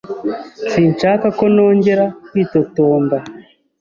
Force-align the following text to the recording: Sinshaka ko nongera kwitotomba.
Sinshaka 0.71 1.27
ko 1.37 1.43
nongera 1.53 2.05
kwitotomba. 2.29 3.17